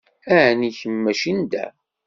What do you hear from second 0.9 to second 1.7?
mačči n da?